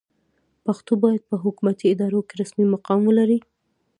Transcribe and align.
پښتو 0.65 0.93
باید 1.03 1.21
په 1.29 1.35
حکومتي 1.43 1.85
ادارو 1.93 2.19
کې 2.27 2.33
رسمي 2.41 2.65
مقام 2.73 2.99
ولري. 3.05 3.39